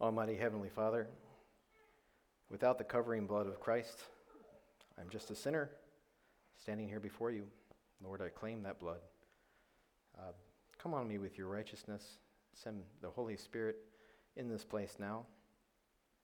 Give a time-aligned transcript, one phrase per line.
[0.00, 1.08] Almighty Heavenly Father,
[2.50, 4.04] without the covering blood of Christ,
[4.96, 5.70] I'm just a sinner
[6.56, 7.44] standing here before you.
[8.04, 9.00] Lord, I claim that blood.
[10.16, 10.32] Uh,
[10.80, 12.18] come on me with your righteousness.
[12.52, 13.76] Send the Holy Spirit
[14.36, 15.26] in this place now.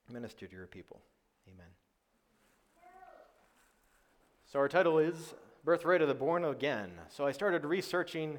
[0.09, 1.01] Minister to your people.
[1.53, 1.67] Amen.
[4.53, 6.93] So, our title is Birthright of the Born Again.
[7.09, 8.39] So, I started researching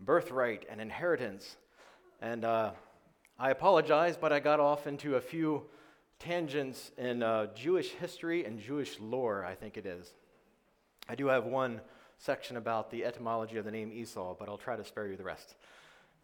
[0.00, 1.56] birthright and inheritance.
[2.20, 2.72] And uh,
[3.38, 5.64] I apologize, but I got off into a few
[6.18, 10.14] tangents in uh, Jewish history and Jewish lore, I think it is.
[11.06, 11.82] I do have one
[12.16, 15.24] section about the etymology of the name Esau, but I'll try to spare you the
[15.24, 15.54] rest.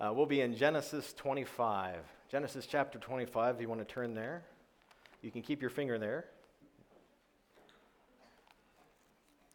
[0.01, 1.97] Uh, we'll be in Genesis 25.
[2.30, 4.42] Genesis chapter 25, if you want to turn there,
[5.20, 6.25] you can keep your finger there.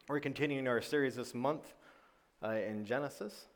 [0.07, 1.73] We're continuing our series this month
[2.43, 3.47] uh, in Genesis,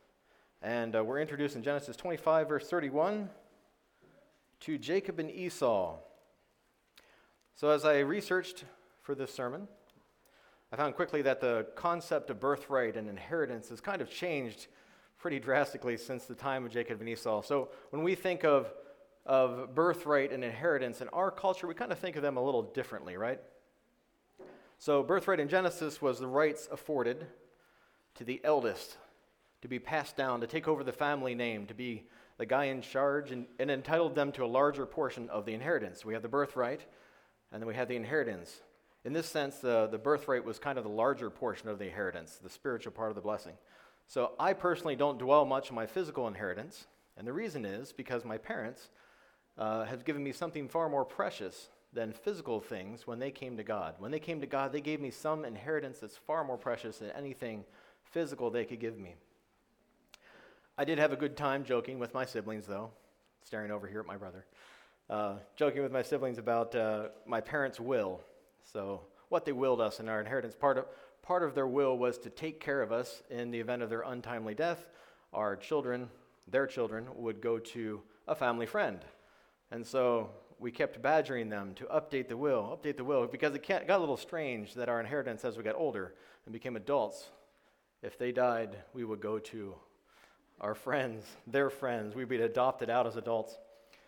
[0.60, 3.30] and uh, we're introduced in Genesis 25, verse 31
[4.62, 5.96] to Jacob and Esau.
[7.56, 8.64] So, as I researched
[9.02, 9.66] for this sermon,
[10.72, 14.68] I found quickly that the concept of birthright and inheritance has kind of changed
[15.18, 17.42] pretty drastically since the time of Jacob and Esau.
[17.42, 18.72] So, when we think of,
[19.26, 22.62] of birthright and inheritance in our culture, we kind of think of them a little
[22.62, 23.40] differently, right?
[24.78, 27.26] So, birthright in Genesis was the rights afforded
[28.14, 28.96] to the eldest
[29.62, 32.04] to be passed down, to take over the family name, to be
[32.42, 36.04] the guy in charge and, and entitled them to a larger portion of the inheritance.
[36.04, 36.80] We have the birthright,
[37.52, 38.62] and then we have the inheritance.
[39.04, 42.40] In this sense, the, the birthright was kind of the larger portion of the inheritance,
[42.42, 43.52] the spiritual part of the blessing.
[44.08, 48.24] So I personally don't dwell much on my physical inheritance, and the reason is because
[48.24, 48.90] my parents
[49.56, 53.62] uh, have given me something far more precious than physical things when they came to
[53.62, 53.94] God.
[54.00, 57.12] When they came to God, they gave me some inheritance that's far more precious than
[57.12, 57.62] anything
[58.02, 59.14] physical they could give me.
[60.78, 62.90] I did have a good time joking with my siblings, though,
[63.44, 64.46] staring over here at my brother,
[65.10, 68.20] uh, joking with my siblings about uh, my parents' will.
[68.72, 70.54] So, what they willed us in our inheritance.
[70.54, 70.86] Part of,
[71.22, 74.02] part of their will was to take care of us in the event of their
[74.02, 74.88] untimely death.
[75.34, 76.08] Our children,
[76.48, 79.04] their children, would go to a family friend.
[79.70, 83.66] And so we kept badgering them to update the will, update the will, because it
[83.66, 86.14] got a little strange that our inheritance as we got older
[86.46, 87.28] and became adults,
[88.02, 89.74] if they died, we would go to
[90.62, 92.14] our friends, their friends.
[92.14, 93.58] We'd be adopted out as adults.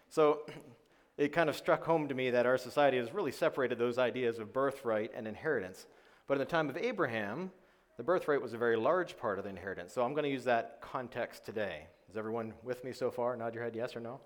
[0.08, 0.46] So
[1.18, 4.38] it kind of struck home to me that our society has really separated those ideas
[4.38, 5.86] of birthright and inheritance.
[6.26, 7.50] But in the time of Abraham,
[7.96, 9.92] the birthright was a very large part of the inheritance.
[9.92, 11.86] So I'm going to use that context today.
[12.10, 13.36] Is everyone with me so far?
[13.36, 14.20] Nod your head yes or no?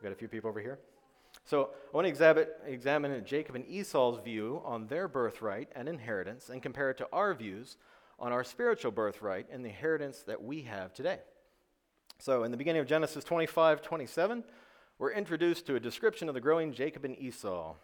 [0.00, 0.78] We've got a few people over here.
[1.44, 6.48] So I want to examine, examine Jacob and Esau's view on their birthright and inheritance
[6.48, 7.76] and compare it to our views
[8.20, 11.18] on our spiritual birthright and the inheritance that we have today.
[12.18, 14.44] So, in the beginning of Genesis 25 27,
[14.98, 17.74] we're introduced to a description of the growing Jacob and Esau.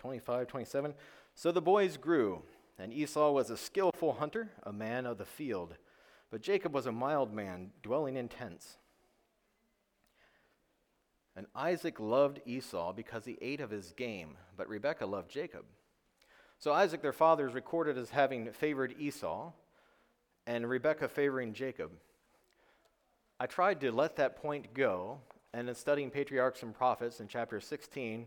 [0.00, 0.94] 25 27.
[1.34, 2.42] So the boys grew,
[2.78, 5.74] and Esau was a skillful hunter, a man of the field.
[6.30, 8.78] But Jacob was a mild man, dwelling in tents.
[11.36, 15.64] And Isaac loved Esau because he ate of his game, but Rebekah loved Jacob.
[16.58, 19.52] So Isaac, their father, is recorded as having favored Esau,
[20.50, 21.92] and Rebekah favoring Jacob.
[23.38, 25.18] I tried to let that point go,
[25.54, 28.26] and in studying patriarchs and prophets in chapter 16,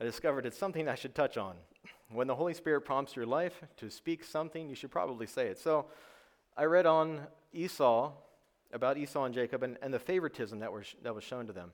[0.00, 1.54] I discovered it's something I should touch on.
[2.10, 5.58] When the Holy Spirit prompts your life to speak something, you should probably say it.
[5.58, 5.86] So
[6.56, 7.20] I read on
[7.52, 8.14] Esau,
[8.72, 11.70] about Esau and Jacob, and, and the favoritism that, were, that was shown to them.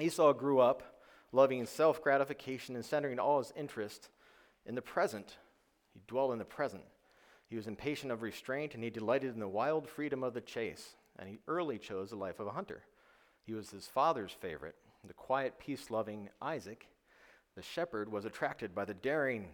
[0.00, 0.82] Esau grew up
[1.30, 4.08] loving self gratification and centering all his interest
[4.66, 5.36] in the present.
[5.92, 6.82] He dwelled in the present.
[7.48, 10.96] He was impatient of restraint, and he delighted in the wild freedom of the chase,
[11.18, 12.82] and he early chose the life of a hunter.
[13.44, 16.88] He was his father's favorite, the quiet, peace loving Isaac.
[17.54, 19.48] The shepherd was attracted by the daring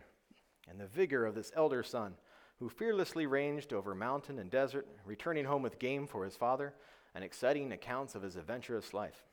[0.68, 2.14] and the vigor of this elder son,
[2.58, 6.74] who fearlessly ranged over mountain and desert, returning home with game for his father
[7.14, 9.24] and exciting accounts of his adventurous life.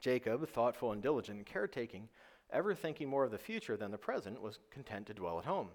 [0.00, 2.08] Jacob, thoughtful and diligent in caretaking,
[2.50, 5.68] ever thinking more of the future than the present, was content to dwell at home.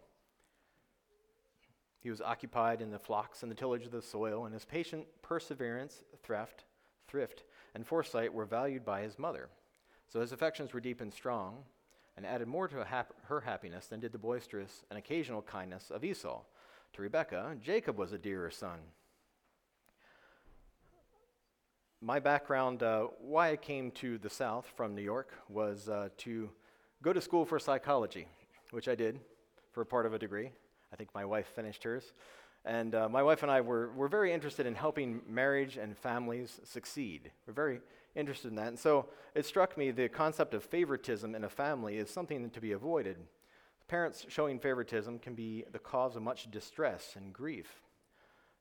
[2.01, 5.05] He was occupied in the flocks and the tillage of the soil, and his patient
[5.21, 6.65] perseverance, thrift,
[7.07, 7.43] thrift,
[7.75, 9.49] and foresight were valued by his mother.
[10.07, 11.59] So his affections were deep and strong,
[12.17, 16.03] and added more to hap- her happiness than did the boisterous and occasional kindness of
[16.03, 16.41] Esau.
[16.93, 18.79] To Rebekah, Jacob was a dearer son.
[22.01, 26.49] My background, uh, why I came to the South from New York, was uh, to
[27.03, 28.27] go to school for psychology,
[28.71, 29.19] which I did
[29.71, 30.51] for part of a degree.
[30.91, 32.13] I think my wife finished hers.
[32.63, 36.59] And uh, my wife and I were, were very interested in helping marriage and families
[36.63, 37.31] succeed.
[37.47, 37.79] We're very
[38.15, 38.67] interested in that.
[38.67, 42.61] And so it struck me the concept of favoritism in a family is something to
[42.61, 43.17] be avoided.
[43.87, 47.81] Parents showing favoritism can be the cause of much distress and grief.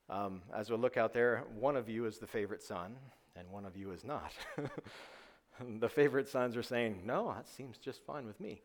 [0.09, 2.97] Um, as we look out there, one of you is the favorite son,
[3.35, 4.33] and one of you is not.
[5.79, 8.61] the favorite sons are saying, No, that seems just fine with me.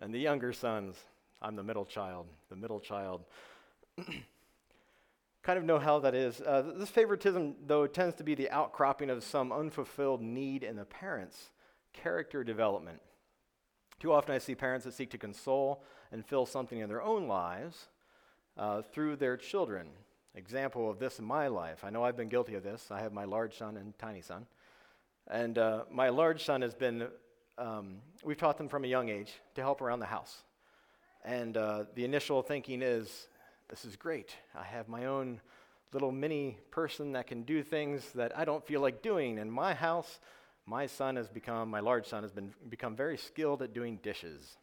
[0.00, 0.96] And the younger sons,
[1.42, 2.26] I'm the middle child.
[2.48, 3.24] The middle child
[5.42, 6.40] kind of know how that is.
[6.40, 10.84] Uh, this favoritism, though, tends to be the outcropping of some unfulfilled need in the
[10.84, 11.50] parents'
[11.92, 13.00] character development.
[13.98, 17.26] Too often I see parents that seek to console and fill something in their own
[17.26, 17.88] lives
[18.56, 19.88] uh, through their children.
[20.34, 21.84] Example of this in my life.
[21.84, 22.88] I know I've been guilty of this.
[22.90, 24.46] I have my large son and tiny son.
[25.28, 27.08] And uh, my large son has been,
[27.58, 30.42] um, we've taught them from a young age to help around the house.
[31.24, 33.28] And uh, the initial thinking is,
[33.68, 34.34] this is great.
[34.54, 35.40] I have my own
[35.92, 39.38] little mini person that can do things that I don't feel like doing.
[39.38, 40.20] In my house,
[40.66, 44.56] my son has become, my large son has been, become very skilled at doing dishes.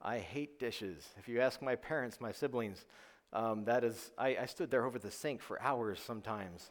[0.00, 1.08] I hate dishes.
[1.18, 2.84] If you ask my parents, my siblings,
[3.32, 6.70] um, that is, I, I, stood there over the sink for hours sometimes,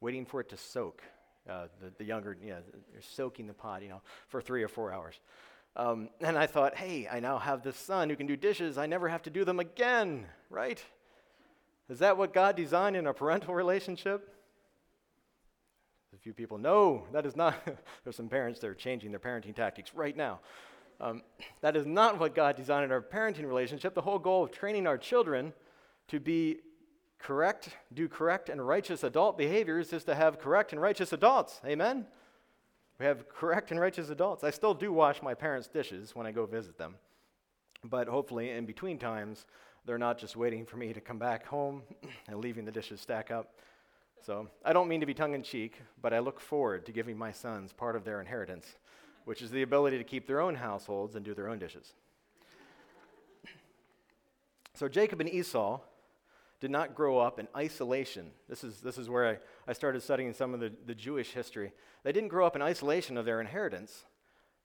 [0.00, 1.02] waiting for it to soak.
[1.48, 2.60] Uh, the, the, younger, yeah,
[2.92, 5.18] they're soaking the pot, you know, for three or four hours.
[5.76, 8.78] Um, and I thought, hey, I now have this son who can do dishes.
[8.78, 10.82] I never have to do them again, right?
[11.88, 14.34] Is that what God designed in a parental relationship?
[16.14, 17.54] A few people, no, that is not.
[18.04, 20.40] There's some parents that are changing their parenting tactics right now.
[21.00, 21.22] Um,
[21.60, 23.94] that is not what God designed in our parenting relationship.
[23.94, 25.52] The whole goal of training our children
[26.08, 26.58] to be
[27.18, 31.60] correct, do correct and righteous adult behaviors is to have correct and righteous adults.
[31.64, 32.06] Amen?
[32.98, 34.42] We have correct and righteous adults.
[34.42, 36.96] I still do wash my parents' dishes when I go visit them.
[37.84, 39.46] But hopefully, in between times,
[39.84, 41.82] they're not just waiting for me to come back home
[42.28, 43.54] and leaving the dishes stack up.
[44.20, 47.16] So I don't mean to be tongue in cheek, but I look forward to giving
[47.16, 48.66] my sons part of their inheritance,
[49.26, 51.94] which is the ability to keep their own households and do their own dishes.
[54.74, 55.80] So Jacob and Esau
[56.60, 58.30] did not grow up in isolation.
[58.48, 61.72] This is, this is where I, I started studying some of the, the Jewish history.
[62.02, 64.04] They didn't grow up in isolation of their inheritance.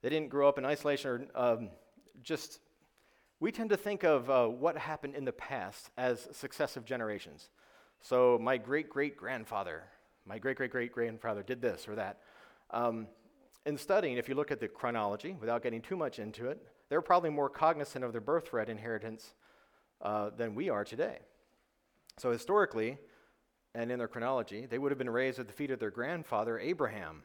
[0.02, 1.70] They didn't grow up in isolation or um,
[2.22, 2.60] just.
[3.40, 7.50] We tend to think of uh, what happened in the past as successive generations.
[8.02, 9.84] So, my great great grandfather,
[10.26, 12.20] my great great great grandfather did this or that.
[12.72, 13.08] Um,
[13.66, 17.02] in studying, if you look at the chronology, without getting too much into it, they're
[17.02, 19.34] probably more cognizant of their birthright inheritance
[20.02, 21.20] uh, than we are today.
[22.18, 22.98] So, historically,
[23.76, 26.60] and in their chronology, they would have been raised at the feet of their grandfather,
[26.60, 27.24] Abraham.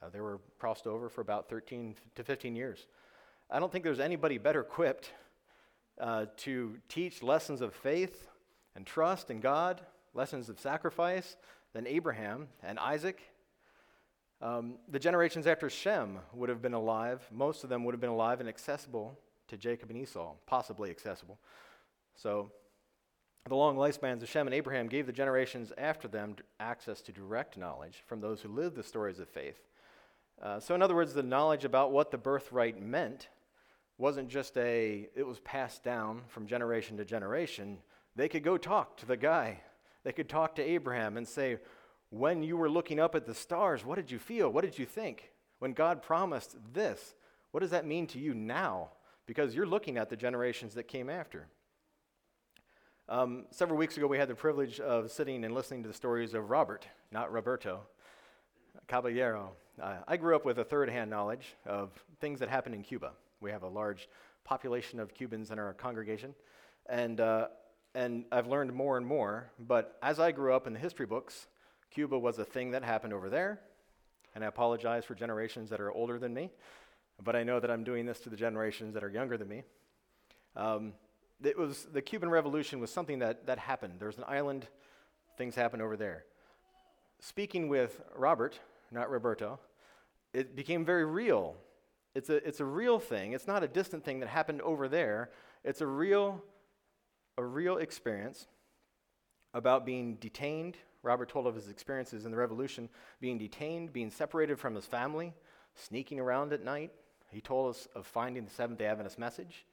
[0.00, 2.86] Uh, they were crossed over for about 13 to 15 years.
[3.50, 5.12] I don't think there's anybody better equipped
[6.00, 8.28] uh, to teach lessons of faith
[8.74, 9.82] and trust in God,
[10.14, 11.36] lessons of sacrifice,
[11.74, 13.20] than Abraham and Isaac.
[14.40, 17.26] Um, the generations after Shem would have been alive.
[17.30, 19.18] Most of them would have been alive and accessible
[19.48, 21.38] to Jacob and Esau, possibly accessible.
[22.16, 22.50] So
[23.46, 27.58] the long lifespans of Shem and Abraham gave the generations after them access to direct
[27.58, 29.60] knowledge from those who lived the stories of faith.
[30.40, 33.28] Uh, so, in other words, the knowledge about what the birthright meant
[33.98, 37.76] wasn't just a, it was passed down from generation to generation.
[38.16, 39.60] They could go talk to the guy.
[40.04, 41.58] They could talk to Abraham and say,
[42.08, 44.48] When you were looking up at the stars, what did you feel?
[44.48, 45.30] What did you think?
[45.58, 47.14] When God promised this,
[47.50, 48.88] what does that mean to you now?
[49.26, 51.46] Because you're looking at the generations that came after.
[53.06, 56.32] Um, several weeks ago, we had the privilege of sitting and listening to the stories
[56.32, 57.80] of Robert, not Roberto,
[58.88, 59.52] Caballero.
[59.80, 63.12] Uh, I grew up with a third hand knowledge of things that happened in Cuba.
[63.42, 64.08] We have a large
[64.42, 66.34] population of Cubans in our congregation,
[66.86, 67.48] and, uh,
[67.94, 69.50] and I've learned more and more.
[69.58, 71.46] But as I grew up in the history books,
[71.90, 73.60] Cuba was a thing that happened over there,
[74.34, 76.50] and I apologize for generations that are older than me,
[77.22, 79.62] but I know that I'm doing this to the generations that are younger than me.
[80.56, 80.94] Um,
[81.42, 83.94] it was, the Cuban Revolution was something that, that happened.
[83.98, 84.66] There was an island,
[85.36, 86.24] things happened over there.
[87.20, 88.58] Speaking with Robert,
[88.90, 89.58] not Roberto,
[90.32, 91.56] it became very real.
[92.14, 93.32] It's a, it's a real thing.
[93.32, 95.30] It's not a distant thing that happened over there.
[95.64, 96.42] It's a real,
[97.38, 98.46] a real experience
[99.52, 100.76] about being detained.
[101.02, 102.88] Robert told of his experiences in the revolution
[103.20, 105.34] being detained, being separated from his family,
[105.74, 106.92] sneaking around at night.
[107.30, 109.64] He told us of finding the Seventh day Adventist message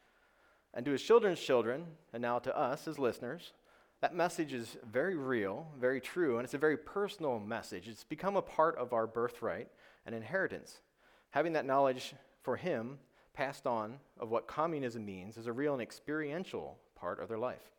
[0.73, 3.53] and to his children's children, and now to us as listeners,
[4.01, 7.87] that message is very real, very true, and it's a very personal message.
[7.87, 9.67] It's become a part of our birthright
[10.05, 10.81] and inheritance.
[11.29, 12.97] Having that knowledge for him
[13.33, 17.71] passed on of what communism means is a real and experiential part of their life.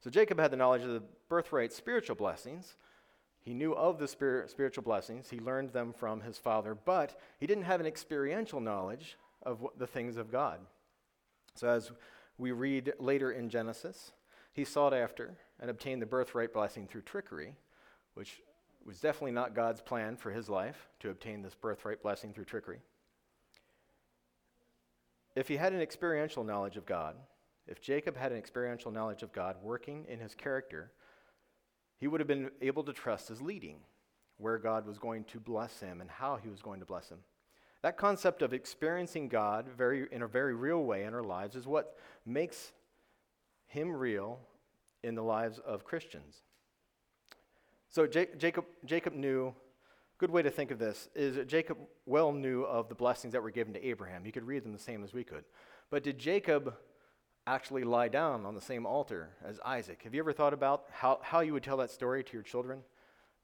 [0.00, 2.76] So Jacob had the knowledge of the birthright spiritual blessings,
[3.40, 7.46] He knew of the spirit, spiritual blessings, he learned them from his father, but he
[7.46, 10.60] didn't have an experiential knowledge of the things of God.
[11.54, 11.92] So, as
[12.38, 14.12] we read later in Genesis,
[14.52, 17.54] he sought after and obtained the birthright blessing through trickery,
[18.14, 18.40] which
[18.84, 22.80] was definitely not God's plan for his life to obtain this birthright blessing through trickery.
[25.34, 27.16] If he had an experiential knowledge of God,
[27.66, 30.90] if Jacob had an experiential knowledge of God working in his character,
[31.98, 33.78] he would have been able to trust his leading,
[34.38, 37.20] where God was going to bless him and how he was going to bless him.
[37.82, 41.66] That concept of experiencing God very, in a very real way in our lives is
[41.66, 42.72] what makes
[43.66, 44.38] him real
[45.02, 46.42] in the lives of Christians.
[47.88, 49.52] So Jacob, Jacob knew,
[50.18, 53.50] good way to think of this is Jacob well knew of the blessings that were
[53.50, 54.24] given to Abraham.
[54.24, 55.44] He could read them the same as we could.
[55.90, 56.74] But did Jacob
[57.46, 60.02] actually lie down on the same altar as Isaac?
[60.04, 62.80] Have you ever thought about how, how you would tell that story to your children?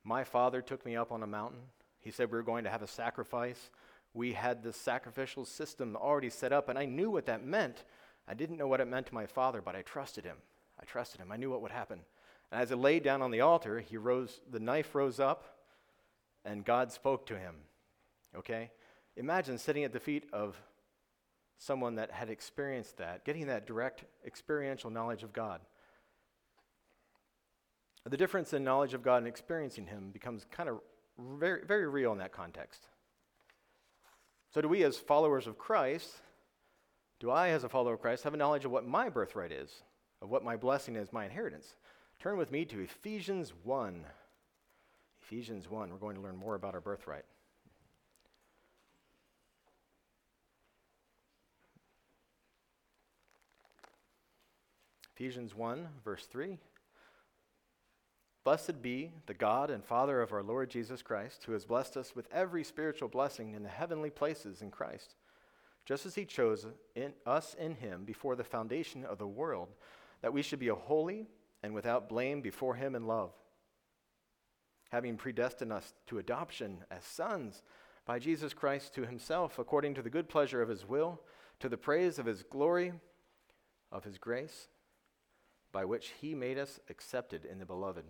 [0.05, 1.61] My father took me up on a mountain.
[1.99, 3.71] He said we were going to have a sacrifice.
[4.15, 7.85] We had the sacrificial system already set up, and I knew what that meant.
[8.27, 10.37] I didn't know what it meant to my father, but I trusted him.
[10.81, 11.33] I trusted him.
[11.33, 12.01] I knew what would happen.
[12.51, 15.45] And as it laid down on the altar, he rose, the knife rose up,
[16.45, 17.57] and God spoke to him.
[18.37, 18.71] Okay?
[19.17, 20.57] Imagine sitting at the feet of
[21.59, 25.61] someone that had experienced that, getting that direct experiential knowledge of God.
[28.09, 30.81] The difference in knowledge of God and experiencing Him becomes kind of
[31.19, 32.87] very, very real in that context.
[34.55, 36.11] So, do we, as followers of Christ,
[37.21, 39.83] do I, as a follower of Christ, have a knowledge of what my birthright is,
[40.23, 41.75] of what my blessing is, my inheritance?
[42.19, 44.05] Turn with me to Ephesians 1.
[45.23, 45.91] Ephesians 1.
[45.91, 47.25] We're going to learn more about our birthright.
[55.15, 56.59] Ephesians 1, verse 3.
[58.49, 62.17] Blessed be the God and Father of our Lord Jesus Christ, who has blessed us
[62.17, 65.17] with every spiritual blessing in the heavenly places in Christ,
[65.85, 69.69] just as he chose in us in him before the foundation of the world,
[70.23, 71.27] that we should be a holy
[71.63, 73.33] and without blame before him in love,
[74.93, 77.63] having predestined us to adoption as sons
[78.07, 81.21] by Jesus Christ to himself, according to the good pleasure of his will,
[81.61, 82.95] to the praise of his glory,
[83.93, 84.69] of his grace,
[85.71, 88.05] by which he made us accepted in the beloved.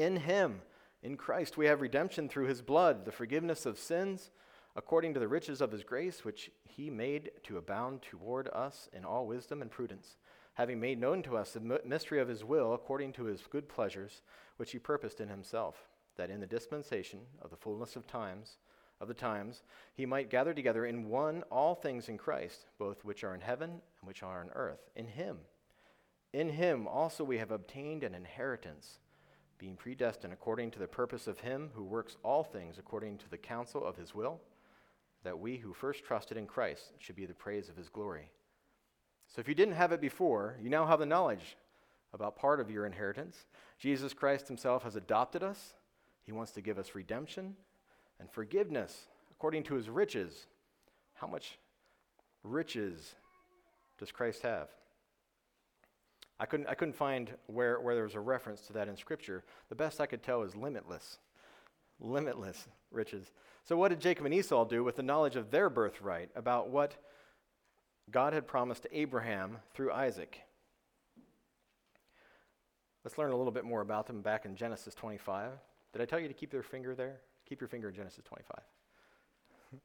[0.00, 0.62] In him,
[1.02, 4.30] in Christ, we have redemption through his blood, the forgiveness of sins,
[4.74, 9.04] according to the riches of his grace, which he made to abound toward us in
[9.04, 10.16] all wisdom and prudence
[10.54, 14.20] having made known to us the mystery of his will according to his good pleasures,
[14.58, 18.58] which he purposed in himself, that in the dispensation of the fullness of times,
[19.00, 19.62] of the times,
[19.94, 23.70] he might gather together in one all things in Christ, both which are in heaven
[23.70, 25.38] and which are on earth, in him.
[26.34, 28.98] In him also we have obtained an inheritance,
[29.60, 33.36] being predestined according to the purpose of him who works all things according to the
[33.36, 34.40] counsel of his will,
[35.22, 38.30] that we who first trusted in Christ should be the praise of his glory.
[39.28, 41.58] So if you didn't have it before, you now have the knowledge
[42.14, 43.44] about part of your inheritance.
[43.78, 45.74] Jesus Christ himself has adopted us.
[46.24, 47.54] He wants to give us redemption
[48.18, 50.46] and forgiveness according to his riches.
[51.14, 51.58] How much
[52.42, 53.14] riches
[53.98, 54.68] does Christ have?
[56.40, 59.44] I couldn't, I couldn't find where, where there was a reference to that in Scripture.
[59.68, 61.18] The best I could tell is limitless.
[62.00, 63.30] Limitless riches.
[63.62, 66.96] So, what did Jacob and Esau do with the knowledge of their birthright about what
[68.10, 70.40] God had promised to Abraham through Isaac.
[73.04, 75.52] Let's learn a little bit more about them back in Genesis 25.
[75.92, 77.20] Did I tell you to keep your finger there?
[77.48, 78.58] Keep your finger in Genesis 25.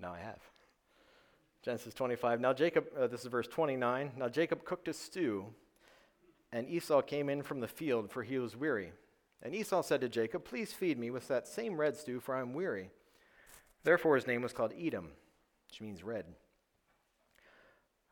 [0.00, 0.40] now I have.
[1.62, 2.40] Genesis 25.
[2.40, 4.12] Now Jacob, uh, this is verse 29.
[4.16, 5.46] Now Jacob cooked a stew,
[6.54, 8.92] and Esau came in from the field, for he was weary.
[9.42, 12.40] And Esau said to Jacob, Please feed me with that same red stew, for I
[12.40, 12.90] am weary.
[13.82, 15.10] Therefore his name was called Edom,
[15.68, 16.26] which means red.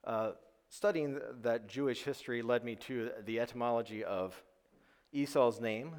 [0.05, 0.33] Uh,
[0.69, 4.43] studying that Jewish history led me to the etymology of
[5.13, 5.95] Esau's name.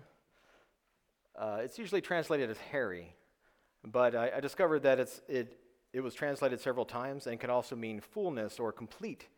[1.40, 3.16] Uh, it's usually translated as hairy,
[3.86, 5.60] but I, I discovered that it,
[5.94, 9.30] it was translated several times and can also mean fullness or complete.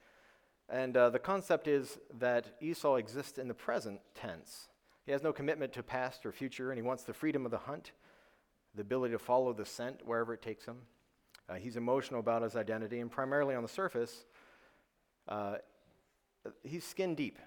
[0.70, 4.68] And uh, the concept is that Esau exists in the present tense.
[5.06, 7.60] He has no commitment to past or future, and he wants the freedom of the
[7.60, 7.92] hunt,
[8.74, 10.78] the ability to follow the scent wherever it takes him.
[11.48, 14.26] Uh, he's emotional about his identity, and primarily on the surface,
[15.28, 15.58] uh,
[16.64, 17.38] he's skin deep.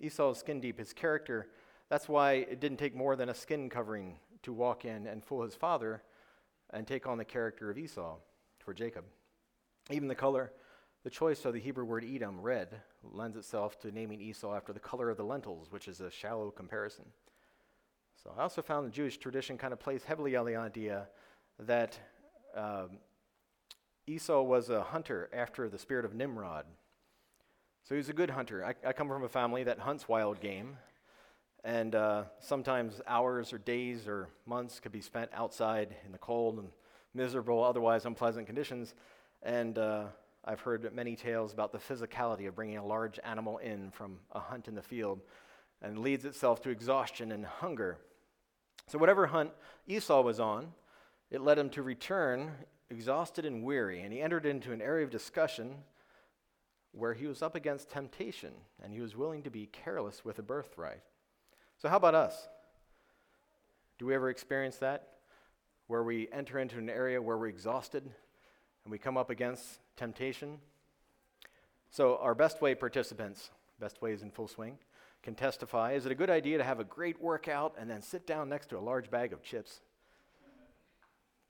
[0.00, 0.78] Esau is skin deep.
[0.78, 1.48] His character,
[1.88, 5.42] that's why it didn't take more than a skin covering to walk in and fool
[5.42, 6.02] his father
[6.70, 8.16] and take on the character of Esau
[8.58, 9.04] for Jacob.
[9.90, 10.52] Even the color,
[11.06, 14.80] the choice of the Hebrew word Edom, red, lends itself to naming Esau after the
[14.80, 17.04] color of the lentils, which is a shallow comparison.
[18.20, 21.06] So I also found the Jewish tradition kind of plays heavily on the idea
[21.60, 21.96] that
[22.56, 22.98] um,
[24.08, 26.66] Esau was a hunter after the spirit of Nimrod.
[27.84, 28.64] So he was a good hunter.
[28.64, 30.76] I, I come from a family that hunts wild game,
[31.62, 36.58] and uh, sometimes hours or days or months could be spent outside in the cold
[36.58, 36.70] and
[37.14, 38.96] miserable, otherwise unpleasant conditions.
[39.44, 40.06] And uh,
[40.46, 44.38] I've heard many tales about the physicality of bringing a large animal in from a
[44.38, 45.20] hunt in the field
[45.82, 47.98] and leads itself to exhaustion and hunger.
[48.86, 49.50] So, whatever hunt
[49.88, 50.72] Esau was on,
[51.30, 52.52] it led him to return
[52.90, 55.74] exhausted and weary, and he entered into an area of discussion
[56.92, 60.42] where he was up against temptation and he was willing to be careless with a
[60.42, 61.02] birthright.
[61.78, 62.48] So, how about us?
[63.98, 65.08] Do we ever experience that?
[65.88, 68.08] Where we enter into an area where we're exhausted
[68.86, 70.58] and we come up against temptation?
[71.90, 73.50] So, our best way participants,
[73.80, 74.78] best way is in full swing,
[75.24, 75.94] can testify.
[75.94, 78.68] Is it a good idea to have a great workout and then sit down next
[78.68, 79.80] to a large bag of chips?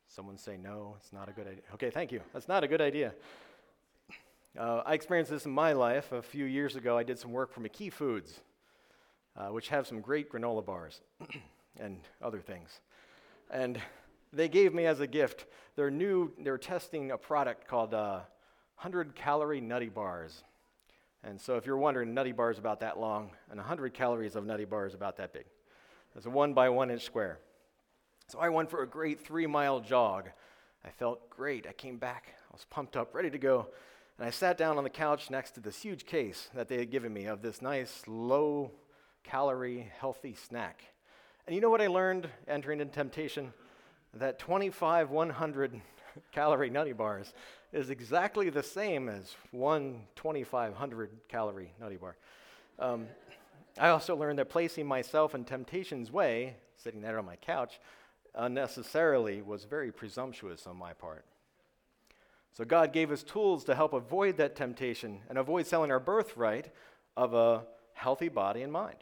[0.09, 1.62] Someone say no, it's not a good idea.
[1.75, 2.23] Okay, thank you.
[2.33, 3.12] That's not a good idea.
[4.59, 6.12] Uh, I experienced this in my life.
[6.12, 8.40] A few years ago, I did some work for McKee Foods,
[9.37, 11.02] uh, which have some great granola bars
[11.78, 12.81] and other things.
[13.50, 13.78] And
[14.37, 18.21] they gave me as a gift their new, they're testing a product called uh,
[18.76, 20.43] 100 calorie nutty bars.
[21.23, 24.64] And so if you're wondering, nutty bars about that long, and 100 calories of nutty
[24.64, 25.45] bars about that big.
[26.14, 27.38] It's a one by one inch square.
[28.28, 30.31] So I went for a great three mile jog.
[30.85, 31.66] I felt great.
[31.69, 33.66] I came back, I was pumped up, ready to go.
[34.19, 36.90] And I sat down on the couch next to this huge case that they had
[36.90, 38.71] given me of this nice, low
[39.25, 40.83] calorie, healthy snack.
[41.47, 43.52] And you know what I learned entering into temptation?
[44.19, 45.81] That 25 100
[46.33, 47.35] calorie nutty bars
[47.73, 52.17] is exactly the same as one 2500 calorie nutty bar.
[52.79, 53.07] Um,
[53.79, 57.79] I also learned that placing myself in temptation's way, sitting there on my couch,
[58.35, 61.26] unnecessarily was very presumptuous on my part.
[62.52, 66.71] So God gave us tools to help avoid that temptation and avoid selling our birthright
[67.17, 68.97] of a healthy body and mind.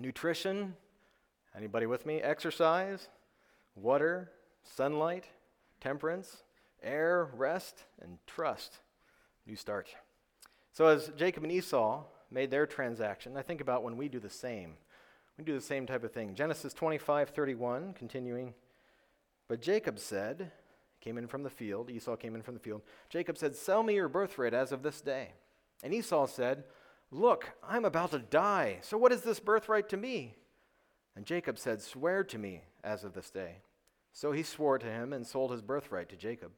[0.00, 0.74] Nutrition,
[1.56, 2.20] anybody with me?
[2.20, 3.08] Exercise,
[3.82, 4.30] water,
[4.62, 5.24] sunlight,
[5.80, 6.44] temperance,
[6.82, 8.78] air, rest, and trust.
[9.46, 9.88] New start.
[10.72, 14.30] So as Jacob and Esau made their transaction, I think about when we do the
[14.30, 14.74] same.
[15.36, 16.34] We do the same type of thing.
[16.34, 18.54] Genesis 25, 31, continuing.
[19.48, 20.52] But Jacob said,
[21.00, 22.82] came in from the field, Esau came in from the field.
[23.08, 25.32] Jacob said, Sell me your birthright as of this day.
[25.82, 26.64] And Esau said,
[27.10, 30.36] Look, I'm about to die, so what is this birthright to me?
[31.16, 33.56] And Jacob said, Swear to me as of this day.
[34.12, 36.52] So he swore to him and sold his birthright to Jacob.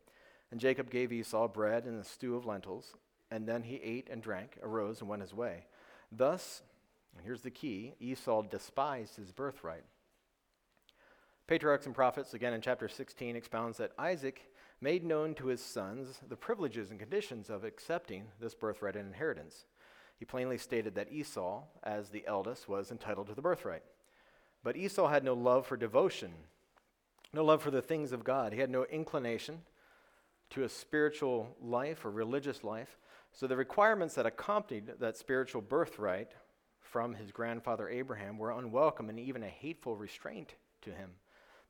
[0.51, 2.95] And Jacob gave Esau bread and a stew of lentils,
[3.31, 5.67] and then he ate and drank, arose, and went his way.
[6.11, 6.63] Thus,
[7.17, 9.85] and here's the key Esau despised his birthright.
[11.47, 16.21] Patriarchs and Prophets, again in chapter 16, expounds that Isaac made known to his sons
[16.29, 19.67] the privileges and conditions of accepting this birthright and inheritance.
[20.17, 23.83] He plainly stated that Esau, as the eldest, was entitled to the birthright.
[24.63, 26.33] But Esau had no love for devotion,
[27.33, 28.53] no love for the things of God.
[28.53, 29.63] He had no inclination
[30.51, 32.99] to a spiritual life or religious life.
[33.33, 36.33] So the requirements that accompanied that spiritual birthright
[36.81, 41.13] from his grandfather Abraham were unwelcome and even a hateful restraint to him.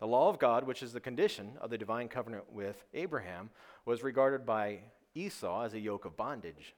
[0.01, 3.51] The law of God, which is the condition of the divine covenant with Abraham,
[3.85, 4.81] was regarded by
[5.14, 6.75] Esau as a yoke of bondage.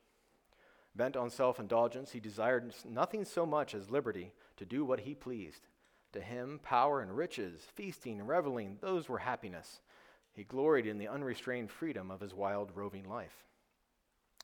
[0.95, 5.15] Bent on self indulgence, he desired nothing so much as liberty to do what he
[5.15, 5.69] pleased.
[6.15, 9.81] To him, power and riches, feasting and reveling, those were happiness.
[10.33, 13.45] He gloried in the unrestrained freedom of his wild, roving life.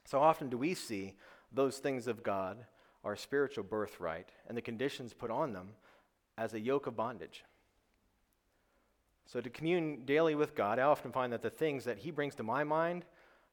[0.04, 1.14] So often do we see
[1.52, 2.64] those things of God
[3.04, 5.70] our spiritual birthright and the conditions put on them
[6.36, 7.44] as a yoke of bondage.
[9.26, 12.34] So, to commune daily with God, I often find that the things that He brings
[12.36, 13.04] to my mind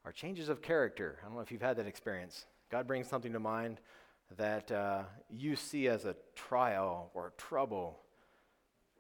[0.03, 1.19] are changes of character.
[1.21, 2.45] I don't know if you've had that experience.
[2.71, 3.80] God brings something to mind
[4.38, 7.99] that uh, you see as a trial or trouble,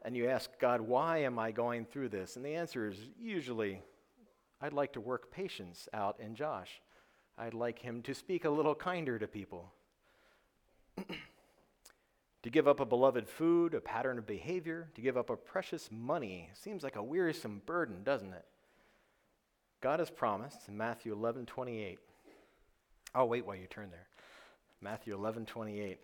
[0.07, 2.37] and you ask God, why am I going through this?
[2.37, 3.81] And the answer is usually,
[4.61, 6.81] I'd like to work patience out in Josh.
[7.37, 9.69] I'd like him to speak a little kinder to people.
[10.97, 15.89] to give up a beloved food, a pattern of behavior, to give up a precious
[15.91, 18.45] money seems like a wearisome burden, doesn't it?
[19.81, 21.99] God has promised in Matthew 11 28.
[23.13, 24.07] I'll wait while you turn there.
[24.79, 25.99] Matthew 11 28.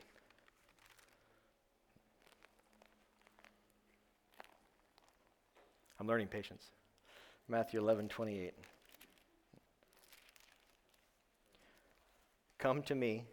[6.04, 6.66] I'm learning patience.
[7.48, 8.54] Matthew 11 28.
[12.60, 13.24] Come to me,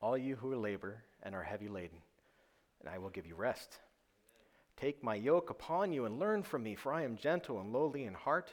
[0.00, 1.98] all you who labor and are heavy laden,
[2.80, 3.78] and I will give you rest.
[4.76, 8.06] Take my yoke upon you and learn from me, for I am gentle and lowly
[8.06, 8.50] in heart,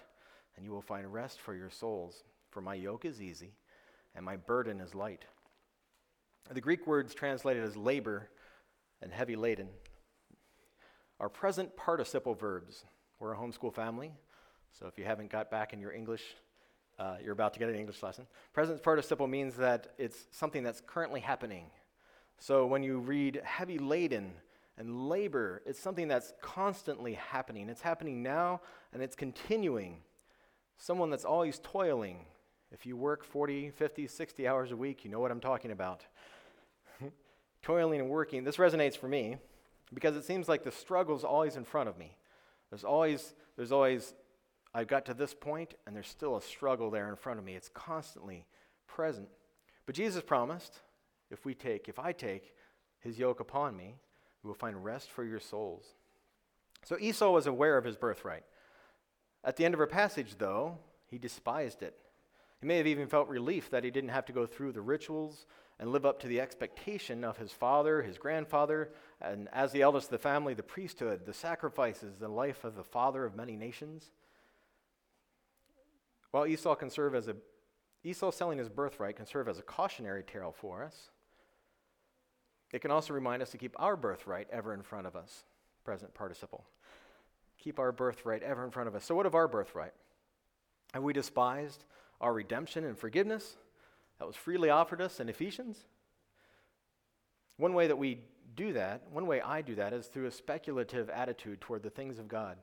[0.55, 2.23] and you will find rest for your souls.
[2.51, 3.55] For my yoke is easy
[4.13, 5.25] and my burden is light.
[6.47, 8.29] The Greek words translated as labor
[9.01, 9.69] and heavy laden
[11.19, 12.85] are present participle verbs.
[13.21, 14.11] We're a homeschool family,
[14.71, 16.23] so if you haven't got back in your English,
[16.97, 18.25] uh, you're about to get an English lesson.
[18.51, 21.65] Present participle means that it's something that's currently happening.
[22.39, 24.31] So when you read heavy laden
[24.75, 27.69] and labor, it's something that's constantly happening.
[27.69, 29.97] It's happening now and it's continuing.
[30.79, 32.25] Someone that's always toiling.
[32.71, 36.03] If you work 40, 50, 60 hours a week, you know what I'm talking about.
[37.61, 38.43] toiling and working.
[38.43, 39.37] This resonates for me
[39.93, 42.15] because it seems like the struggle's always in front of me.
[42.71, 44.15] There's always, there's always,
[44.73, 47.53] I've got to this point and there's still a struggle there in front of me.
[47.53, 48.47] It's constantly
[48.87, 49.27] present.
[49.85, 50.79] But Jesus promised,
[51.29, 52.55] if we take, if I take
[52.99, 53.97] his yoke upon me,
[54.41, 55.85] we will find rest for your souls.
[56.83, 58.43] So Esau was aware of his birthright.
[59.43, 61.95] At the end of our passage, though, he despised it.
[62.59, 65.45] He may have even felt relief that he didn't have to go through the rituals
[65.79, 70.07] and live up to the expectation of his father, his grandfather, and as the eldest
[70.07, 74.11] of the family, the priesthood, the sacrifices, the life of the father of many nations.
[76.31, 77.35] While Esau can serve as a
[78.03, 81.11] Esau selling his birthright can serve as a cautionary tale for us.
[82.71, 85.43] It can also remind us to keep our birthright ever in front of us,
[85.83, 86.65] present participle.
[87.59, 89.05] Keep our birthright ever in front of us.
[89.05, 89.93] So, what of our birthright?
[90.93, 91.83] Have we despised
[92.19, 93.55] our redemption and forgiveness
[94.17, 95.85] that was freely offered us in Ephesians?
[97.57, 98.21] One way that we
[98.55, 102.19] do that, one way I do that, is through a speculative attitude toward the things
[102.19, 102.57] of God.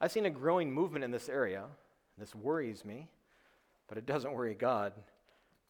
[0.00, 1.64] I've seen a growing movement in this area.
[2.18, 3.08] This worries me,
[3.88, 4.92] but it doesn't worry God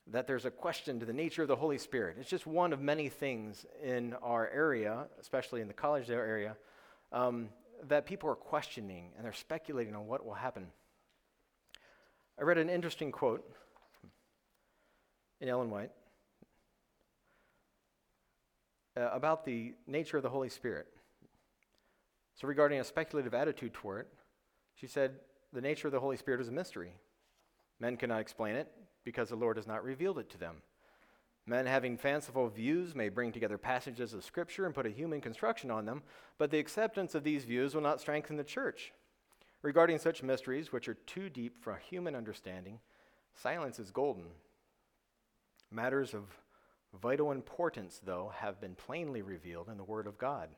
[0.09, 2.17] that there's a question to the nature of the Holy Spirit.
[2.21, 6.57] It's just one of many things in our area, especially in the college area,
[7.11, 7.49] um,
[7.89, 10.67] that people are questioning and they're speculating on what will happen.
[12.39, 13.49] I read an interesting quote
[15.41, 15.91] in Ellen White
[18.97, 20.87] uh, about the nature of the Holy Spirit.
[22.35, 24.09] So, regarding a speculative attitude toward it,
[24.75, 25.17] she said,
[25.53, 26.93] The nature of the Holy Spirit is a mystery.
[27.79, 28.71] Men cannot explain it,
[29.05, 30.63] because the Lord has not revealed it to them.
[31.47, 35.71] Men having fanciful views may bring together passages of Scripture and put a human construction
[35.71, 36.03] on them,
[36.39, 38.93] but the acceptance of these views will not strengthen the church.
[39.63, 42.81] Regarding such mysteries, which are too deep for human understanding,
[43.35, 44.25] silence is golden.
[45.71, 46.25] Matters of
[47.01, 50.49] vital importance, though, have been plainly revealed in the Word of God.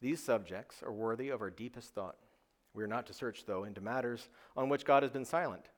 [0.00, 2.16] These subjects are worthy of our deepest thought.
[2.74, 5.68] We are not to search, though, into matters on which God has been silent.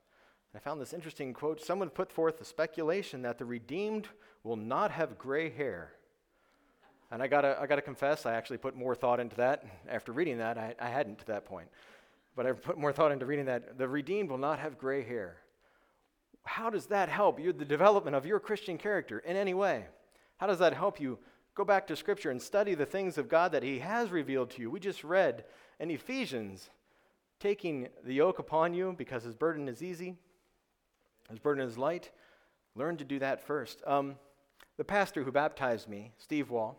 [0.54, 1.60] I found this interesting quote.
[1.60, 4.06] Someone put forth the speculation that the redeemed
[4.44, 5.92] will not have gray hair.
[7.10, 9.64] And I gotta, I gotta confess, I actually put more thought into that.
[9.88, 11.68] After reading that, I, I hadn't to that point.
[12.36, 13.78] But I put more thought into reading that.
[13.78, 15.36] The redeemed will not have gray hair.
[16.44, 19.86] How does that help you, the development of your Christian character in any way?
[20.36, 21.18] How does that help you
[21.54, 24.62] go back to Scripture and study the things of God that He has revealed to
[24.62, 24.70] you?
[24.70, 25.44] We just read
[25.80, 26.70] in Ephesians,
[27.40, 30.16] taking the yoke upon you because His burden is easy
[31.28, 32.10] his burden is light.
[32.74, 33.82] Learn to do that first.
[33.86, 34.16] Um,
[34.76, 36.78] the pastor who baptized me, Steve Wall,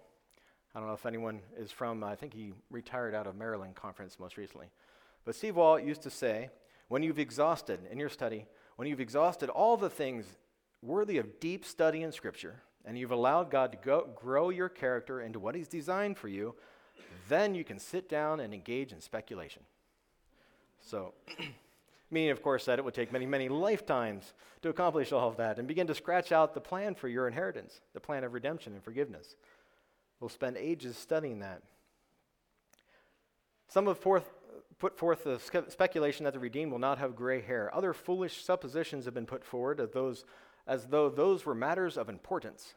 [0.73, 4.19] I don't know if anyone is from, I think he retired out of Maryland Conference
[4.19, 4.67] most recently.
[5.23, 6.49] But Steve Wall used to say,
[6.89, 8.45] when you've exhausted, in your study,
[8.75, 10.25] when you've exhausted all the things
[10.81, 15.21] worthy of deep study in Scripture, and you've allowed God to go, grow your character
[15.21, 16.55] into what He's designed for you,
[17.27, 19.63] then you can sit down and engage in speculation.
[20.81, 21.13] So,
[22.11, 25.57] Meaning, of course, that it would take many, many lifetimes to accomplish all of that
[25.57, 28.83] and begin to scratch out the plan for your inheritance, the plan of redemption and
[28.83, 29.35] forgiveness.
[30.19, 31.61] We'll spend ages studying that.
[33.67, 34.29] Some have forth,
[34.79, 37.73] put forth the speculation that the redeemed will not have gray hair.
[37.73, 40.25] Other foolish suppositions have been put forward as, those,
[40.67, 42.75] as though those were matters of importance.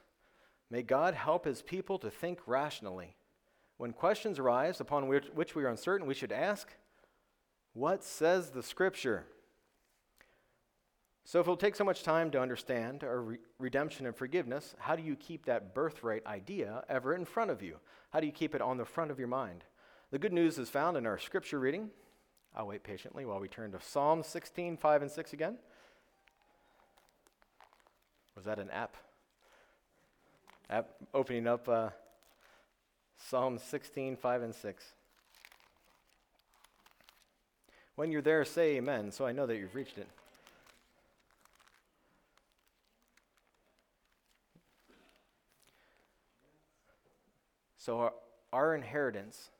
[0.71, 3.17] May God help his people to think rationally.
[3.79, 6.69] When questions arise upon which, which we are uncertain, we should ask
[7.75, 9.25] what says the scripture?
[11.25, 14.97] So, if it'll take so much time to understand our re- redemption and forgiveness, how
[14.97, 17.77] do you keep that birthright idea ever in front of you?
[18.11, 19.63] How do you keep it on the front of your mind?
[20.11, 21.90] The good news is found in our scripture reading.
[22.57, 25.59] I'll wait patiently while we turn to Psalm 16, 5 and 6 again.
[28.35, 28.97] Was that an app?
[30.71, 31.90] App opening up uh,
[33.18, 34.85] Psalm 16, 5 and 6.
[37.97, 40.09] When you're there, say amen, so I know that you've reached it.
[47.77, 48.12] So, our,
[48.53, 49.51] our inheritance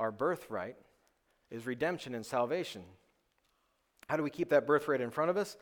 [0.00, 0.76] our birthright
[1.50, 2.82] is redemption and salvation.
[4.08, 5.56] How do we keep that birthright in front of us?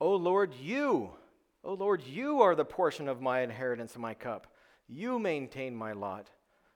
[0.00, 1.10] Oh Lord, you,
[1.64, 4.46] oh Lord, you are the portion of my inheritance and my cup.
[4.86, 6.28] You maintain my lot.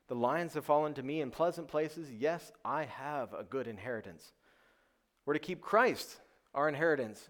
[0.08, 2.10] The lions have fallen to me in pleasant places.
[2.10, 4.32] Yes, I have a good inheritance.
[5.24, 6.20] We're to keep Christ,
[6.52, 7.28] our inheritance,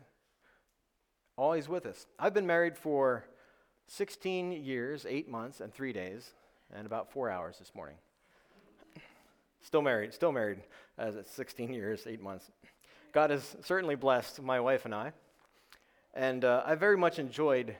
[1.36, 2.06] always with us.
[2.18, 3.26] I've been married for
[3.86, 6.32] 16 years, 8 months, and 3 days,
[6.74, 7.96] and about 4 hours this morning.
[9.64, 10.58] Still married, still married,
[10.98, 12.50] as it's 16 years, 8 months.
[13.12, 15.12] God has certainly blessed my wife and I.
[16.12, 17.74] And uh, I very much enjoyed,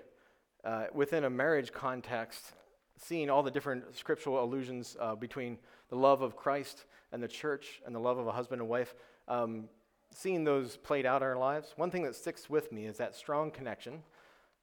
[0.65, 2.55] uh, within a marriage context,
[2.97, 5.59] seeing all the different scriptural allusions uh, between
[5.91, 8.95] the love of Christ and the church and the love of a husband and wife,
[9.29, 9.69] um,
[10.11, 11.75] seeing those played out in our lives.
[11.77, 14.03] One thing that sticks with me is that strong connection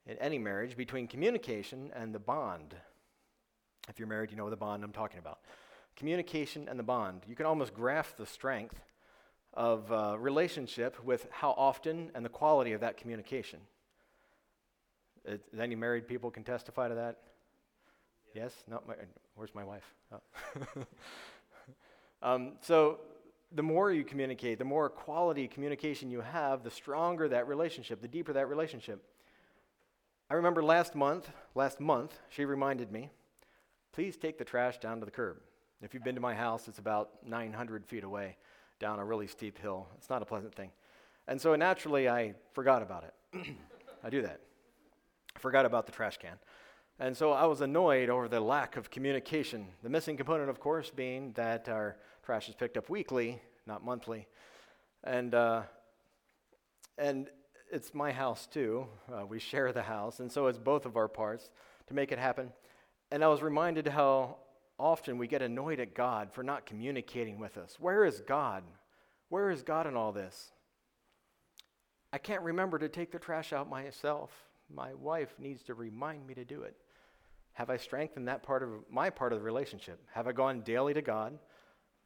[0.07, 2.73] in any marriage between communication and the bond.
[3.87, 5.37] If you're married, you know the bond I'm talking about.
[5.95, 7.21] Communication and the bond.
[7.27, 8.79] You can almost graph the strength
[9.53, 13.59] of uh, relationship with how often and the quality of that communication.
[15.25, 17.17] It, any married people can testify to that?
[18.33, 18.53] Yes?
[18.69, 18.95] No, my,
[19.35, 19.93] where's my wife?
[20.11, 20.85] Oh.
[22.23, 22.99] um, so,
[23.53, 28.07] the more you communicate, the more quality communication you have, the stronger that relationship, the
[28.07, 29.03] deeper that relationship.
[30.29, 33.09] I remember last month, last month, she reminded me,
[33.91, 35.41] please take the trash down to the curb.
[35.83, 38.37] If you've been to my house, it's about 900 feet away
[38.79, 39.87] down a really steep hill.
[39.97, 40.69] It's not a pleasant thing.
[41.27, 43.47] And so naturally, I forgot about it.
[44.03, 44.41] I do that.
[45.35, 46.37] I forgot about the trash can.
[46.99, 49.65] And so I was annoyed over the lack of communication.
[49.81, 54.27] The missing component, of course, being that our trash is picked up weekly, not monthly.
[55.03, 55.63] And, uh,
[56.99, 57.27] and
[57.71, 58.85] it's my house too.
[59.11, 61.49] Uh, we share the house, and so it's both of our parts
[61.87, 62.51] to make it happen.
[63.09, 64.37] And I was reminded how
[64.81, 67.77] often we get annoyed at God for not communicating with us.
[67.79, 68.63] Where is God?
[69.29, 70.51] Where is God in all this?
[72.11, 74.31] I can't remember to take the trash out myself.
[74.73, 76.75] My wife needs to remind me to do it.
[77.53, 80.01] Have I strengthened that part of my part of the relationship?
[80.13, 81.37] Have I gone daily to God?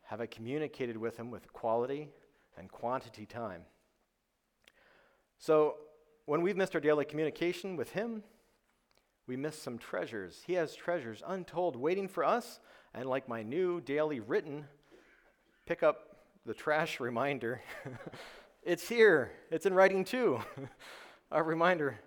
[0.04, 2.10] Have I communicated with Him with quality
[2.58, 3.62] and quantity time?
[5.38, 5.76] So,
[6.26, 8.24] when we've missed our daily communication with Him,
[9.28, 10.44] we miss some treasures.
[10.46, 12.60] He has treasures untold waiting for us.
[12.94, 14.66] And like my new daily written,
[15.66, 17.62] pick up the trash reminder.
[18.64, 20.40] it's here, it's in writing too.
[21.32, 22.00] a reminder.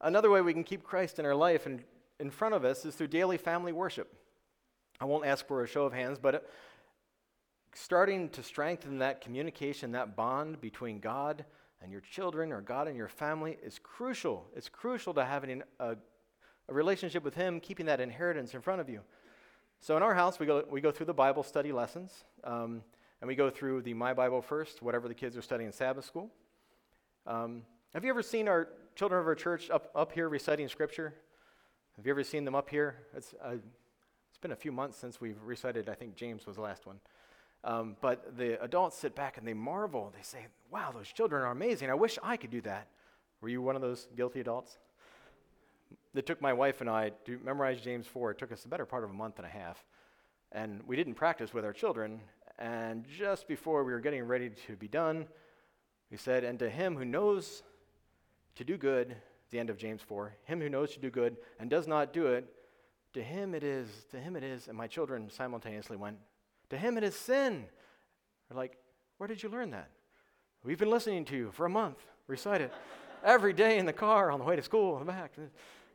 [0.00, 1.84] Another way we can keep Christ in our life and
[2.18, 4.14] in front of us is through daily family worship.
[5.00, 6.38] I won't ask for a show of hands, but uh,
[7.74, 11.44] starting to strengthen that communication, that bond between God
[11.82, 14.46] and your children or God and your family is crucial.
[14.54, 15.96] It's crucial to having a,
[16.70, 19.00] a relationship with Him, keeping that inheritance in front of you.
[19.80, 22.82] So in our house, we go, we go through the Bible study lessons, um,
[23.20, 26.04] and we go through the My Bible First, whatever the kids are studying in Sabbath
[26.04, 26.30] school.
[27.26, 31.14] Um, have you ever seen our children of our church up, up here reciting Scripture?
[31.96, 32.96] Have you ever seen them up here?
[33.16, 33.54] It's, uh,
[34.28, 37.00] it's been a few months since we've recited, I think James was the last one.
[37.62, 40.12] Um, but the adults sit back and they marvel.
[40.16, 41.90] They say, Wow, those children are amazing.
[41.90, 42.88] I wish I could do that.
[43.40, 44.78] Were you one of those guilty adults?
[46.14, 48.32] It took my wife and I to memorize James 4.
[48.32, 49.84] It took us the better part of a month and a half.
[50.52, 52.20] And we didn't practice with our children.
[52.58, 55.26] And just before we were getting ready to be done,
[56.10, 57.62] we said, And to him who knows
[58.56, 59.14] to do good,
[59.50, 62.26] the end of James 4, him who knows to do good and does not do
[62.26, 62.46] it,
[63.14, 64.66] to him it is, to him it is.
[64.66, 66.16] And my children simultaneously went,
[66.70, 67.66] to him it is sin.
[68.48, 68.76] They're like,
[69.18, 69.90] Where did you learn that?
[70.64, 71.98] We've been listening to you for a month.
[72.26, 72.72] Recite it
[73.24, 75.32] every day in the car on the way to school back.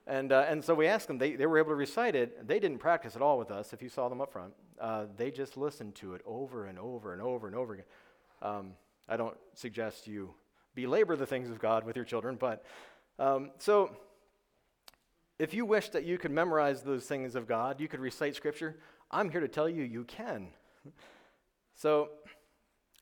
[0.07, 2.47] And, uh, and so we asked them, they, they were able to recite it.
[2.47, 4.53] They didn't practice at all with us if you saw them up front.
[4.79, 7.85] Uh, they just listened to it over and over and over and over again.
[8.41, 8.73] Um,
[9.09, 10.33] I don't suggest you
[10.75, 12.63] belabor the things of God with your children, but
[13.17, 13.95] um, so
[15.39, 18.77] if you wish that you could memorize those things of God, you could recite Scripture,
[19.11, 20.49] I'm here to tell you you can.
[21.75, 22.09] so,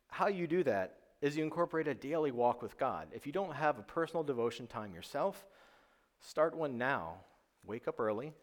[0.07, 3.07] how you do that is you incorporate a daily walk with God.
[3.11, 5.45] If you don't have a personal devotion time yourself,
[6.23, 7.17] start one now.
[7.65, 8.33] Wake up early.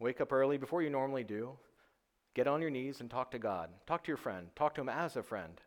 [0.00, 1.52] Wake up early before you normally do.
[2.34, 3.70] Get on your knees and talk to God.
[3.86, 4.48] Talk to your friend.
[4.56, 5.60] Talk to him as a friend.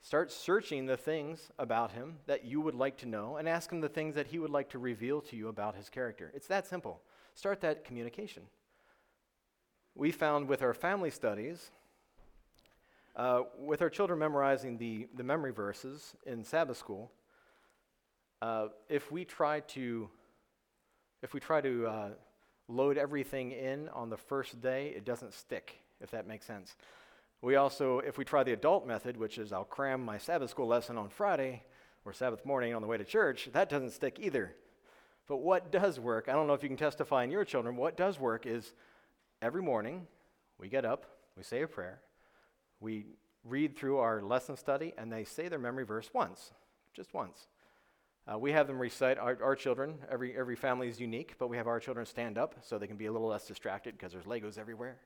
[0.00, 3.80] Start searching the things about him that you would like to know and ask him
[3.80, 6.32] the things that he would like to reveal to you about his character.
[6.34, 7.00] It's that simple.
[7.34, 8.44] Start that communication
[9.94, 11.70] we found with our family studies,
[13.16, 17.12] uh, with our children memorizing the, the memory verses in Sabbath school,
[18.44, 20.06] uh, if we try to,
[21.22, 22.08] if we try to uh,
[22.68, 26.76] load everything in on the first day, it doesn't stick, if that makes sense.
[27.40, 30.66] We also, if we try the adult method, which is I'll cram my Sabbath school
[30.66, 31.62] lesson on Friday
[32.04, 34.54] or Sabbath morning on the way to church, that doesn't stick either.
[35.26, 37.96] But what does work, I don't know if you can testify in your children, what
[37.96, 38.74] does work is
[39.40, 40.06] every morning
[40.58, 42.02] we get up, we say a prayer,
[42.78, 43.06] we
[43.42, 46.52] read through our lesson study, and they say their memory verse once,
[46.92, 47.46] just once.
[48.26, 49.98] Uh, we have them recite our, our children.
[50.10, 52.96] Every, every family is unique, but we have our children stand up so they can
[52.96, 54.96] be a little less distracted because there's Legos everywhere.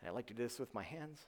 [0.00, 1.20] And I like to do this with my hands.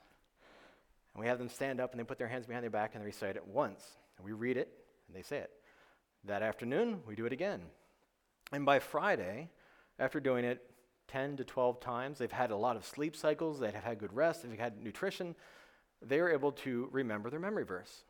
[1.13, 3.01] And we have them stand up and they put their hands behind their back and
[3.01, 3.83] they recite it once.
[4.17, 4.69] And we read it
[5.07, 5.51] and they say it.
[6.25, 7.61] That afternoon, we do it again.
[8.51, 9.49] And by Friday,
[9.97, 10.69] after doing it
[11.07, 14.43] 10 to 12 times, they've had a lot of sleep cycles, they've had good rest,
[14.43, 15.35] they've had nutrition,
[16.01, 18.03] they're able to remember their memory verse.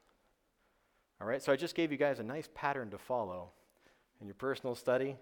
[1.22, 3.50] All right, so I just gave you guys a nice pattern to follow
[4.20, 5.16] in your personal study.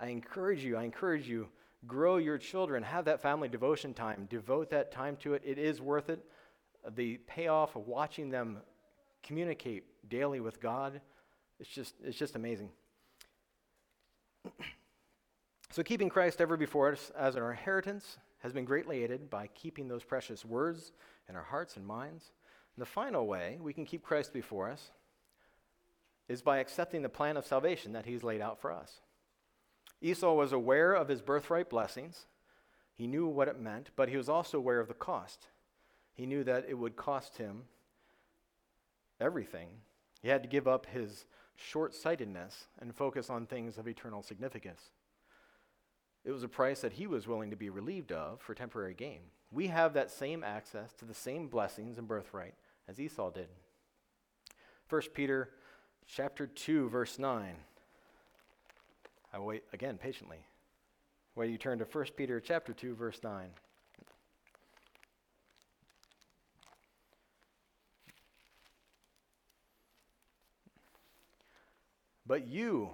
[0.00, 1.48] I encourage you, I encourage you,
[1.86, 5.42] grow your children, have that family devotion time, devote that time to it.
[5.44, 6.24] It is worth it.
[6.96, 8.58] The payoff of watching them
[9.22, 11.00] communicate daily with God,
[11.58, 12.70] it's just, it's just amazing.
[15.70, 19.88] so, keeping Christ ever before us as our inheritance has been greatly aided by keeping
[19.88, 20.92] those precious words
[21.28, 22.32] in our hearts and minds.
[22.76, 24.90] And the final way we can keep Christ before us
[26.28, 29.00] is by accepting the plan of salvation that he's laid out for us.
[30.00, 32.26] Esau was aware of his birthright blessings.
[32.94, 35.48] He knew what it meant, but he was also aware of the cost.
[36.14, 37.64] He knew that it would cost him
[39.20, 39.68] everything.
[40.22, 44.90] He had to give up his short sightedness and focus on things of eternal significance.
[46.24, 49.20] It was a price that he was willing to be relieved of for temporary gain.
[49.52, 52.54] We have that same access to the same blessings and birthright
[52.88, 53.48] as Esau did.
[54.88, 55.50] 1 Peter
[56.06, 57.54] chapter 2, verse 9.
[59.32, 60.46] I wait again patiently.
[61.34, 63.48] While you turn to 1 Peter chapter 2, verse 9.
[72.26, 72.90] But you,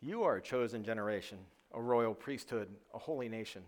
[0.00, 1.38] you are a chosen generation,
[1.72, 3.62] a royal priesthood, a holy nation,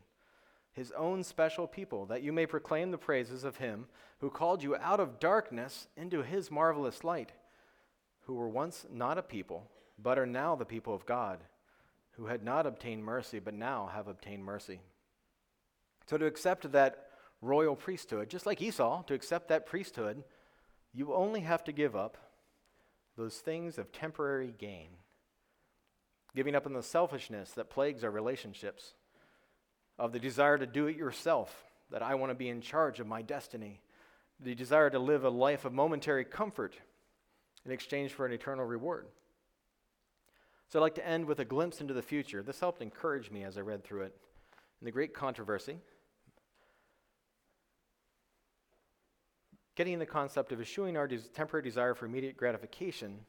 [0.73, 3.87] his own special people, that you may proclaim the praises of him
[4.21, 7.33] who called you out of darkness into his marvelous light
[8.31, 9.69] who were once not a people,
[10.01, 11.41] but are now the people of God,
[12.13, 14.79] who had not obtained mercy, but now have obtained mercy.
[16.07, 17.09] So to accept that
[17.43, 20.23] royal priesthood, just like Esau, to accept that priesthood,
[20.95, 22.19] you only have to give up
[23.17, 24.91] those things of temporary gain,
[26.37, 28.95] giving up on the selfishness that plagues our relationships,
[29.99, 33.09] of the desire to do it yourself, that I want to be in charge of
[33.09, 33.81] my destiny,
[34.39, 36.77] the desire to live a life of momentary comfort
[37.65, 39.07] in exchange for an eternal reward.
[40.69, 42.43] So I'd like to end with a glimpse into the future.
[42.43, 44.17] This helped encourage me as I read through it.
[44.81, 45.77] In the great controversy,
[49.75, 53.21] getting the concept of eschewing our des- temporary desire for immediate gratification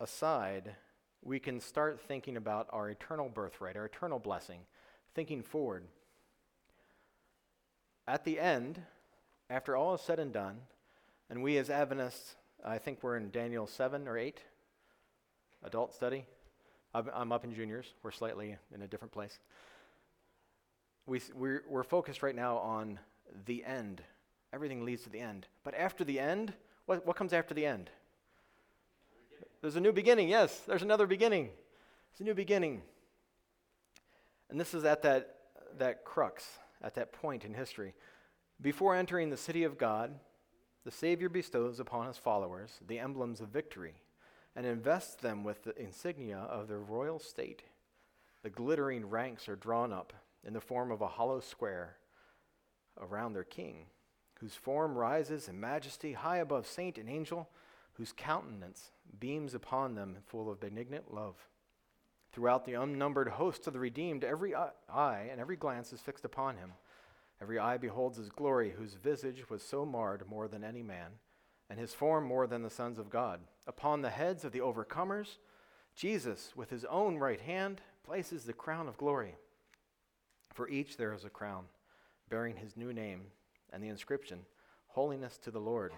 [0.00, 0.74] aside,
[1.22, 4.60] we can start thinking about our eternal birthright, our eternal blessing,
[5.14, 5.84] thinking forward.
[8.06, 8.80] At the end,
[9.48, 10.58] after all is said and done,
[11.30, 14.40] and we as Adventists I think we're in Daniel 7 or 8,
[15.64, 16.26] adult study.
[16.94, 17.92] I'm up in juniors.
[18.02, 19.40] We're slightly in a different place.
[21.06, 23.00] We, we're, we're focused right now on
[23.46, 24.00] the end.
[24.52, 25.48] Everything leads to the end.
[25.64, 26.52] But after the end,
[26.86, 27.90] what, what comes after the end?
[29.60, 30.28] There's a new beginning.
[30.28, 31.50] Yes, there's another beginning.
[32.12, 32.82] It's a new beginning.
[34.48, 35.34] And this is at that,
[35.78, 36.46] that crux,
[36.80, 37.94] at that point in history.
[38.60, 40.12] Before entering the city of God,
[40.84, 43.94] the Savior bestows upon his followers the emblems of victory
[44.54, 47.62] and invests them with the insignia of their royal state.
[48.42, 50.12] The glittering ranks are drawn up
[50.46, 51.96] in the form of a hollow square
[53.00, 53.86] around their king,
[54.40, 57.48] whose form rises in majesty high above saint and angel,
[57.94, 61.36] whose countenance beams upon them full of benignant love.
[62.32, 66.56] Throughout the unnumbered hosts of the redeemed, every eye and every glance is fixed upon
[66.56, 66.72] him.
[67.44, 71.10] Every eye beholds his glory, whose visage was so marred more than any man,
[71.68, 73.40] and his form more than the sons of God.
[73.66, 75.36] Upon the heads of the overcomers,
[75.94, 79.36] Jesus, with his own right hand, places the crown of glory.
[80.54, 81.66] For each there is a crown,
[82.30, 83.24] bearing his new name,
[83.70, 84.46] and the inscription,
[84.86, 85.92] Holiness to the Lord.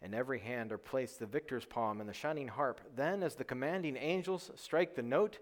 [0.00, 2.80] In every hand are placed the victor's palm and the shining harp.
[2.96, 5.40] Then, as the commanding angels strike the note,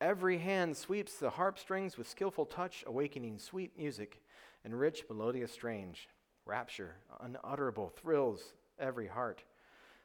[0.00, 4.20] every hand sweeps the harp strings with skillful touch, awakening sweet music
[4.64, 6.08] and rich melodious strange,
[6.46, 9.44] rapture, unutterable thrills every heart,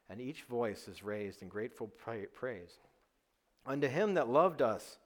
[0.09, 1.87] and each voice is raised in grateful
[2.33, 2.79] praise.
[3.65, 4.97] Unto him that loved us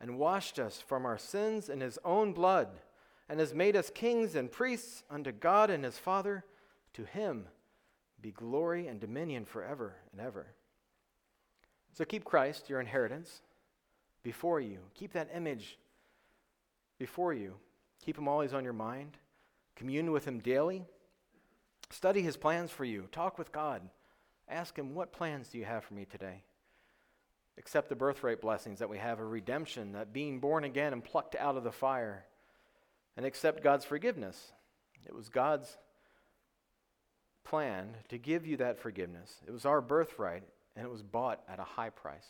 [0.00, 2.68] and washed us from our sins in his own blood,
[3.28, 6.44] and has made us kings and priests unto God and his Father,
[6.94, 7.46] To him
[8.20, 10.46] be glory and dominion forever and ever.
[11.92, 13.42] So keep Christ, your inheritance,
[14.22, 14.78] before you.
[14.94, 15.78] Keep that image
[16.98, 17.54] before you.
[18.02, 19.18] Keep him always on your mind.
[19.76, 20.84] Commune with him daily.
[21.90, 23.08] Study his plans for you.
[23.12, 23.82] Talk with God.
[24.48, 26.42] Ask him, What plans do you have for me today?
[27.56, 31.36] Accept the birthright blessings that we have of redemption, that being born again and plucked
[31.36, 32.24] out of the fire.
[33.16, 34.52] And accept God's forgiveness.
[35.06, 35.76] It was God's
[37.44, 39.36] plan to give you that forgiveness.
[39.46, 40.42] It was our birthright,
[40.74, 42.26] and it was bought at a high price.